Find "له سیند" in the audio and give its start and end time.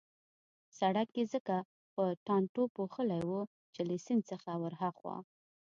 3.89-4.23